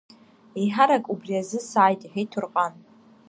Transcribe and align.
Еиҳарак 0.59 1.05
убри 1.13 1.33
азы 1.39 1.59
сааит,– 1.69 2.01
иҳәеит 2.03 2.29
Ҭорҟан. 2.31 2.73